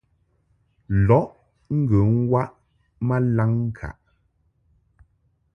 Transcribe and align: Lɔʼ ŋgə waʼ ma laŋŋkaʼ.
Lɔʼ 1.07 1.27
ŋgə 1.79 1.99
waʼ 2.31 2.49
ma 3.07 3.15
laŋŋkaʼ. 3.35 3.97